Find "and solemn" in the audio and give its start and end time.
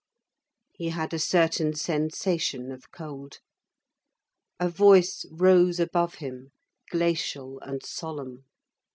7.59-8.45